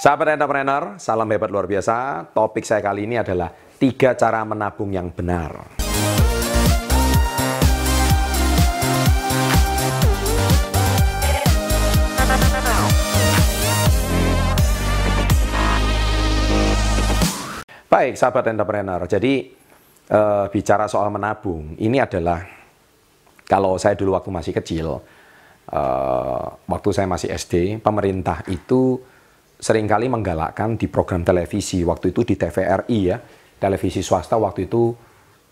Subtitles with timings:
[0.00, 2.24] Sahabat entrepreneur, salam hebat luar biasa.
[2.32, 5.76] Topik saya kali ini adalah tiga cara menabung yang benar.
[17.84, 19.04] Baik, sahabat entrepreneur.
[19.04, 19.52] Jadi
[20.08, 22.40] uh, bicara soal menabung, ini adalah
[23.44, 25.04] kalau saya dulu waktu masih kecil,
[25.68, 28.96] uh, waktu saya masih SD, pemerintah itu
[29.60, 31.84] sering kali menggalakkan di program televisi.
[31.84, 33.20] Waktu itu di TVRI ya,
[33.60, 34.96] televisi swasta waktu itu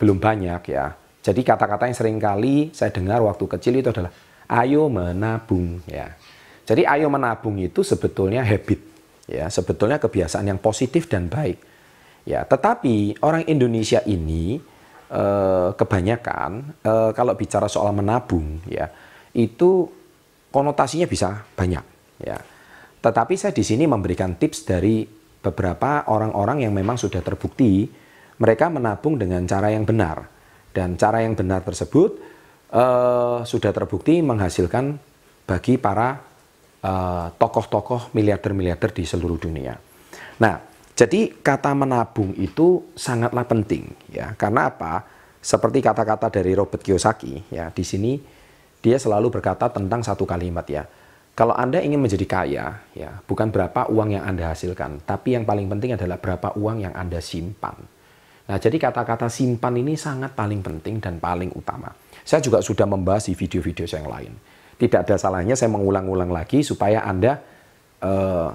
[0.01, 0.97] belum banyak ya.
[1.21, 4.11] Jadi kata-kata yang sering kali saya dengar waktu kecil itu adalah
[4.65, 6.09] ayo menabung ya.
[6.65, 8.81] Jadi ayo menabung itu sebetulnya habit
[9.29, 11.69] ya, sebetulnya kebiasaan yang positif dan baik
[12.29, 14.61] Ya, tetapi orang Indonesia ini
[15.09, 16.51] eh, kebanyakan
[16.85, 18.93] eh, kalau bicara soal menabung ya,
[19.33, 19.89] itu
[20.53, 21.81] konotasinya bisa banyak
[22.21, 22.37] ya.
[22.99, 25.07] Tetapi saya di sini memberikan tips dari
[25.39, 27.87] beberapa orang-orang yang memang sudah terbukti
[28.43, 30.27] mereka menabung dengan cara yang benar
[30.75, 32.19] dan cara yang benar tersebut
[32.75, 34.99] eh, sudah terbukti menghasilkan
[35.47, 36.19] bagi para
[36.83, 39.79] eh, tokoh-tokoh miliarder-miliarder di seluruh dunia.
[40.39, 40.55] Nah,
[40.99, 44.35] jadi kata menabung itu sangatlah penting ya.
[44.35, 45.07] Karena apa?
[45.39, 48.19] Seperti kata-kata dari Robert Kiyosaki ya, di sini
[48.83, 50.83] dia selalu berkata tentang satu kalimat ya.
[51.39, 55.71] Kalau Anda ingin menjadi kaya ya, bukan berapa uang yang Anda hasilkan, tapi yang paling
[55.71, 57.79] penting adalah berapa uang yang Anda simpan.
[58.51, 61.95] Nah, jadi kata-kata simpan ini sangat paling penting dan paling utama.
[62.27, 64.33] Saya juga sudah membahas di video-video saya yang lain.
[64.83, 67.39] Tidak ada salahnya saya mengulang-ulang lagi supaya Anda
[68.03, 68.51] uh,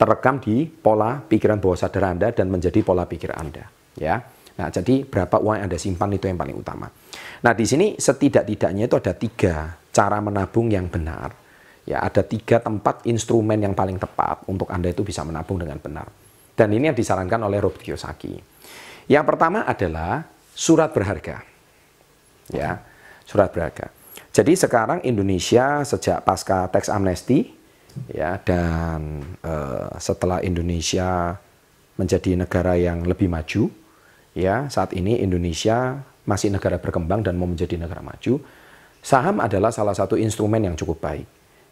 [0.00, 3.68] terekam di pola pikiran bawah sadar Anda dan menjadi pola pikir Anda.
[4.00, 4.24] Ya.
[4.56, 6.88] Nah, jadi berapa uang yang Anda simpan itu yang paling utama.
[7.44, 11.44] Nah, di sini setidak-tidaknya itu ada tiga cara menabung yang benar.
[11.86, 16.10] Ya, ada tiga tempat instrumen yang paling tepat untuk Anda itu bisa menabung dengan benar.
[16.58, 18.34] Dan ini yang disarankan oleh Robert Kiyosaki.
[19.06, 21.46] Yang pertama adalah surat berharga.
[22.50, 22.82] Ya,
[23.22, 23.94] surat berharga.
[24.34, 27.56] Jadi sekarang Indonesia sejak pasca teks amnesti
[28.12, 31.40] ya dan uh, setelah Indonesia
[31.96, 33.72] menjadi negara yang lebih maju
[34.36, 38.44] ya saat ini Indonesia masih negara berkembang dan mau menjadi negara maju
[39.00, 41.24] saham adalah salah satu instrumen yang cukup baik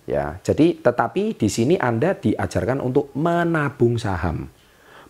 [0.04, 4.48] ya jadi tetapi di sini Anda diajarkan untuk menabung saham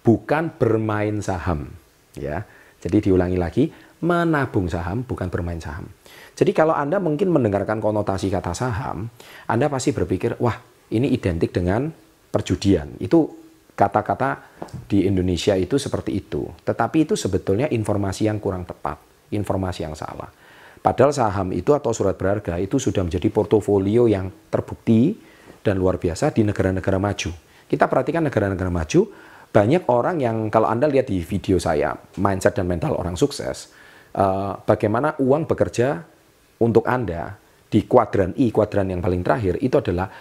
[0.06, 1.70] bukan bermain saham
[2.14, 2.46] ya
[2.78, 3.64] jadi diulangi lagi
[4.04, 5.90] menabung saham bukan bermain saham
[6.34, 9.10] jadi kalau Anda mungkin mendengarkan konotasi kata saham
[9.50, 11.88] Anda pasti berpikir wah ini identik dengan
[12.34, 12.98] perjudian.
[12.98, 13.30] Itu
[13.74, 14.42] kata-kata
[14.90, 16.46] di Indonesia itu seperti itu.
[16.66, 18.98] Tetapi itu sebetulnya informasi yang kurang tepat,
[19.30, 20.28] informasi yang salah.
[20.84, 25.16] Padahal saham itu atau surat berharga itu sudah menjadi portofolio yang terbukti
[25.64, 27.32] dan luar biasa di negara-negara maju.
[27.64, 29.00] Kita perhatikan negara-negara maju,
[29.48, 33.72] banyak orang yang kalau Anda lihat di video saya, mindset dan mental orang sukses,
[34.12, 36.04] uh, bagaimana uang bekerja
[36.60, 37.32] untuk Anda
[37.72, 40.12] di kuadran I, kuadran yang paling terakhir, itu adalah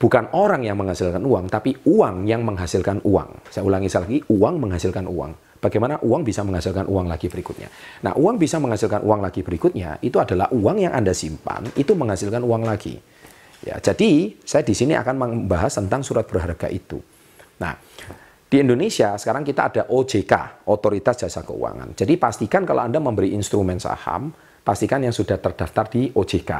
[0.00, 3.52] bukan orang yang menghasilkan uang, tapi uang yang menghasilkan uang.
[3.52, 5.47] Saya ulangi lagi, uang menghasilkan uang.
[5.58, 7.66] Bagaimana uang bisa menghasilkan uang lagi berikutnya?
[8.06, 12.46] Nah, uang bisa menghasilkan uang lagi berikutnya itu adalah uang yang Anda simpan itu menghasilkan
[12.46, 12.94] uang lagi.
[13.66, 17.02] Ya, jadi saya di sini akan membahas tentang surat berharga itu.
[17.58, 17.74] Nah,
[18.48, 21.98] di Indonesia sekarang kita ada OJK, Otoritas Jasa Keuangan.
[21.98, 24.30] Jadi pastikan kalau Anda memberi instrumen saham,
[24.62, 26.52] pastikan yang sudah terdaftar di OJK.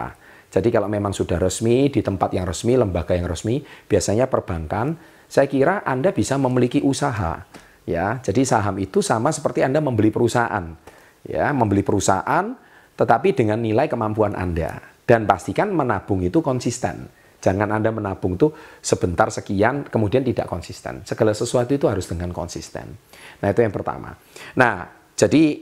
[0.49, 4.97] Jadi kalau memang sudah resmi di tempat yang resmi, lembaga yang resmi, biasanya perbankan,
[5.29, 7.45] saya kira Anda bisa memiliki usaha.
[7.89, 10.77] Ya, jadi saham itu sama seperti Anda membeli perusahaan.
[11.25, 12.53] Ya, membeli perusahaan
[12.99, 17.09] tetapi dengan nilai kemampuan Anda dan pastikan menabung itu konsisten.
[17.39, 18.51] Jangan Anda menabung itu
[18.83, 21.07] sebentar sekian kemudian tidak konsisten.
[21.07, 22.93] Segala sesuatu itu harus dengan konsisten.
[23.41, 24.13] Nah, itu yang pertama.
[24.59, 25.57] Nah, jadi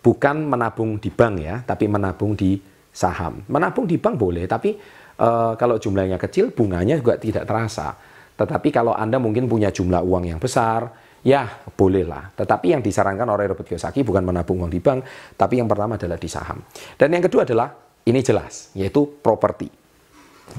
[0.00, 2.56] bukan menabung di bank ya, tapi menabung di
[2.94, 3.42] saham.
[3.50, 4.78] Menabung di bank boleh, tapi
[5.18, 5.28] e,
[5.58, 7.98] kalau jumlahnya kecil, bunganya juga tidak terasa.
[8.38, 11.46] Tetapi kalau Anda mungkin punya jumlah uang yang besar, ya
[11.76, 12.32] bolehlah.
[12.36, 15.04] Tetapi yang disarankan oleh Robert Kiyosaki bukan menabung uang di bank,
[15.36, 16.60] tapi yang pertama adalah di saham.
[16.96, 17.68] Dan yang kedua adalah,
[18.06, 19.68] ini jelas, yaitu properti.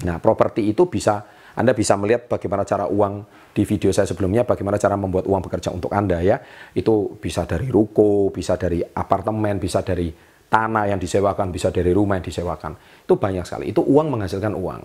[0.07, 1.25] Nah, properti itu bisa,
[1.57, 5.75] Anda bisa melihat bagaimana cara uang di video saya sebelumnya, bagaimana cara membuat uang bekerja
[5.75, 6.39] untuk Anda ya.
[6.71, 10.07] Itu bisa dari ruko, bisa dari apartemen, bisa dari
[10.51, 13.03] tanah yang disewakan, bisa dari rumah yang disewakan.
[13.03, 13.71] Itu banyak sekali.
[13.71, 14.81] Itu uang menghasilkan uang.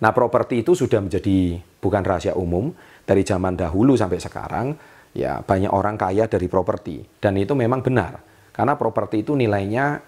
[0.00, 2.72] Nah, properti itu sudah menjadi bukan rahasia umum
[3.04, 4.66] dari zaman dahulu sampai sekarang.
[5.10, 8.22] Ya, banyak orang kaya dari properti dan itu memang benar.
[8.54, 9.98] Karena properti itu nilainya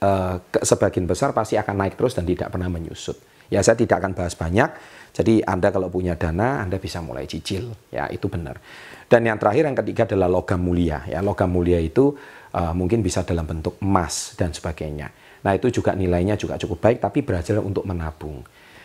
[0.00, 3.16] eh, sebagian besar pasti akan naik terus dan tidak pernah menyusut.
[3.50, 4.70] Ya saya tidak akan bahas banyak.
[5.10, 7.74] Jadi Anda kalau punya dana, Anda bisa mulai cicil.
[7.90, 8.62] Ya itu benar.
[9.10, 11.02] Dan yang terakhir, yang ketiga adalah logam mulia.
[11.10, 12.14] Ya logam mulia itu
[12.54, 15.10] uh, mungkin bisa dalam bentuk emas dan sebagainya.
[15.42, 18.38] Nah itu juga nilainya juga cukup baik, tapi belajar untuk menabung.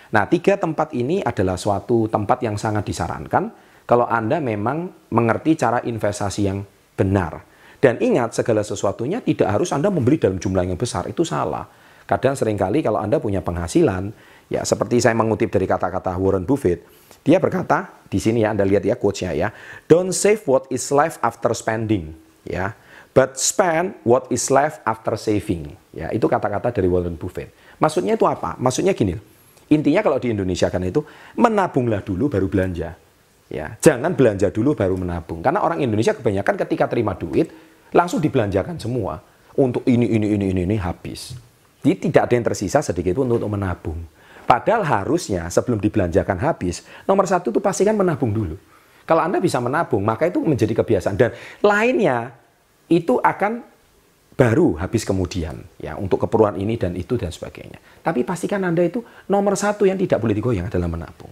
[0.10, 3.54] Nah tiga tempat ini adalah suatu tempat yang sangat disarankan
[3.86, 6.66] kalau Anda memang mengerti cara investasi yang
[6.98, 7.42] benar.
[7.80, 11.70] Dan ingat segala sesuatunya tidak harus Anda membeli dalam jumlah yang besar, itu salah.
[12.06, 14.10] Kadang sering kali kalau Anda punya penghasilan,
[14.46, 16.86] Ya, seperti saya mengutip dari kata-kata Warren Buffett,
[17.26, 19.50] dia berkata di sini ya Anda lihat ya quotes-nya ya,
[19.90, 22.14] don't save what is left after spending,
[22.46, 22.78] ya,
[23.18, 25.74] but spend what is left after saving.
[25.98, 27.50] Ya, itu kata-kata dari Warren Buffett.
[27.82, 28.54] Maksudnya itu apa?
[28.62, 29.18] Maksudnya gini,
[29.74, 31.02] intinya kalau di Indonesia kan itu
[31.42, 32.94] menabunglah dulu baru belanja.
[33.46, 35.46] Ya, jangan belanja dulu baru menabung.
[35.46, 37.54] Karena orang Indonesia kebanyakan ketika terima duit
[37.94, 39.22] langsung dibelanjakan semua
[39.54, 41.38] untuk ini ini ini ini ini habis.
[41.86, 44.02] Jadi tidak ada yang tersisa sedikit pun untuk menabung.
[44.46, 48.58] Padahal harusnya sebelum dibelanjakan habis, nomor satu itu pastikan menabung dulu.
[49.06, 51.18] Kalau Anda bisa menabung, maka itu menjadi kebiasaan.
[51.18, 51.30] Dan
[51.62, 52.34] lainnya
[52.90, 53.62] itu akan
[54.36, 57.78] baru habis kemudian ya untuk keperluan ini dan itu dan sebagainya.
[58.02, 61.32] Tapi pastikan Anda itu nomor satu yang tidak boleh digoyang adalah menabung.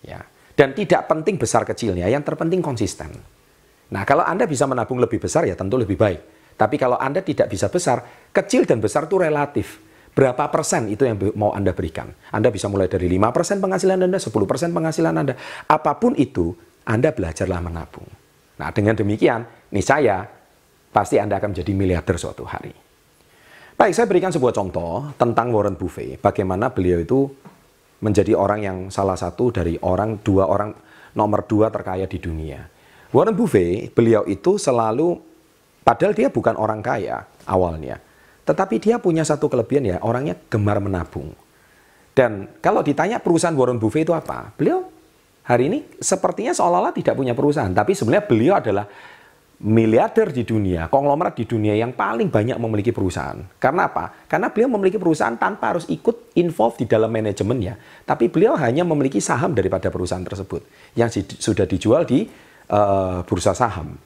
[0.00, 0.24] Ya.
[0.56, 3.12] Dan tidak penting besar kecilnya, yang terpenting konsisten.
[3.92, 6.20] Nah kalau Anda bisa menabung lebih besar ya tentu lebih baik.
[6.56, 9.84] Tapi kalau Anda tidak bisa besar, kecil dan besar itu relatif
[10.16, 12.08] berapa persen itu yang mau Anda berikan.
[12.32, 15.36] Anda bisa mulai dari 5 persen penghasilan Anda, 10 persen penghasilan Anda.
[15.68, 16.56] Apa pun itu,
[16.88, 18.08] Anda belajarlah menabung.
[18.56, 20.24] Nah, dengan demikian, nih saya,
[20.88, 22.72] pasti Anda akan menjadi miliarder suatu hari.
[23.76, 26.16] Baik, saya berikan sebuah contoh tentang Warren Buffett.
[26.16, 27.28] Bagaimana beliau itu
[28.00, 30.74] menjadi orang yang salah satu dari orang, dua orang,
[31.16, 32.60] nomor dua terkaya di dunia.
[33.14, 35.16] Warren Buffett, beliau itu selalu,
[35.80, 37.96] padahal dia bukan orang kaya awalnya.
[38.46, 41.32] Tetapi dia punya satu kelebihan ya, orangnya gemar menabung.
[42.16, 44.52] Dan kalau ditanya perusahaan Warren Buffett itu apa?
[44.56, 44.88] Beliau
[45.44, 47.72] hari ini sepertinya seolah-olah tidak punya perusahaan.
[47.72, 48.88] Tapi sebenarnya beliau adalah
[49.56, 53.40] miliarder di dunia, konglomerat di dunia yang paling banyak memiliki perusahaan.
[53.56, 54.28] Karena apa?
[54.28, 58.04] Karena beliau memiliki perusahaan tanpa harus ikut involve di dalam manajemennya.
[58.04, 60.60] Tapi beliau hanya memiliki saham daripada perusahaan tersebut
[60.92, 61.08] yang
[61.40, 62.28] sudah dijual di
[62.68, 63.96] uh, bursa saham.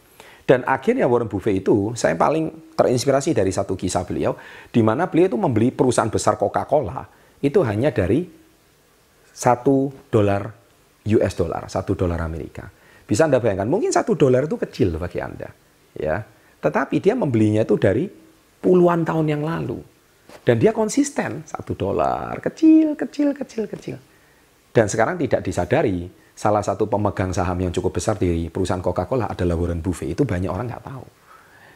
[0.46, 4.34] Dan akhirnya Warren Buffett itu, saya paling terinspirasi dari satu kisah beliau,
[4.70, 7.06] di mana beliau itu membeli perusahaan besar Coca-Cola,
[7.38, 8.26] itu hanya dari
[9.30, 10.50] satu dolar
[11.06, 12.79] US dollar, satu dolar Amerika.
[13.10, 15.50] Bisa Anda bayangkan, mungkin satu dolar itu kecil bagi Anda.
[15.98, 16.22] ya.
[16.62, 18.06] Tetapi dia membelinya itu dari
[18.62, 19.82] puluhan tahun yang lalu.
[20.46, 23.98] Dan dia konsisten, satu dolar, kecil, kecil, kecil, kecil.
[24.70, 26.06] Dan sekarang tidak disadari,
[26.38, 30.14] salah satu pemegang saham yang cukup besar di perusahaan Coca-Cola adalah Warren Buffett.
[30.14, 31.04] Itu banyak orang nggak tahu.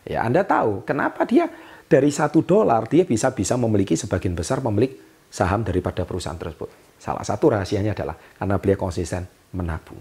[0.07, 1.51] Ya, Anda tahu kenapa dia
[1.91, 4.95] dari satu dolar dia bisa bisa memiliki sebagian besar pemilik
[5.33, 6.71] saham daripada perusahaan tersebut.
[7.03, 9.99] Salah satu rahasianya adalah karena beliau konsisten menabung.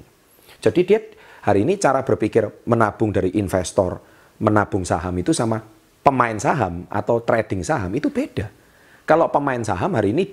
[0.62, 1.00] Jadi dia
[1.44, 4.00] hari ini cara berpikir menabung dari investor,
[4.40, 5.60] menabung saham itu sama
[6.04, 8.48] pemain saham atau trading saham itu beda.
[9.04, 10.24] Kalau pemain saham hari ini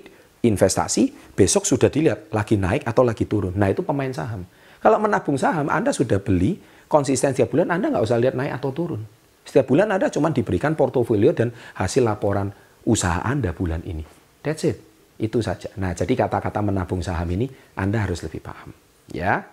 [0.41, 3.51] investasi, besok sudah dilihat lagi naik atau lagi turun.
[3.55, 4.47] Nah itu pemain saham.
[4.81, 6.57] Kalau menabung saham, Anda sudah beli,
[6.89, 9.03] konsisten setiap bulan, Anda nggak usah lihat naik atau turun.
[9.45, 12.49] Setiap bulan Anda cuma diberikan portofolio dan hasil laporan
[12.87, 14.01] usaha Anda bulan ini.
[14.41, 14.81] That's it.
[15.21, 15.69] Itu saja.
[15.77, 17.45] Nah, jadi kata-kata menabung saham ini
[17.77, 18.73] Anda harus lebih paham.
[19.13, 19.45] Ya.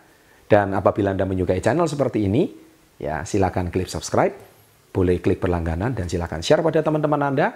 [0.48, 2.48] Dan apabila Anda menyukai channel seperti ini,
[2.96, 4.32] ya silakan klik subscribe,
[4.88, 7.52] boleh klik berlangganan dan silakan share pada teman-teman Anda.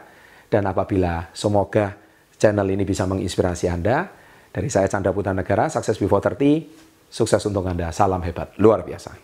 [0.52, 1.96] Dan apabila semoga
[2.36, 4.04] channel ini bisa menginspirasi Anda.
[4.52, 7.88] Dari saya Chandra Putra Negara, Success Before 30, sukses untuk Anda.
[7.88, 9.16] Salam hebat, luar biasa.